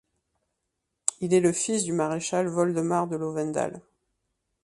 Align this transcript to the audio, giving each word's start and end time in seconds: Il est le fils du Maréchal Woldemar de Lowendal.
Il 1.19 1.31
est 1.31 1.39
le 1.41 1.51
fils 1.53 1.83
du 1.83 1.93
Maréchal 1.93 2.47
Woldemar 2.49 3.07
de 3.07 3.17
Lowendal. 3.17 3.83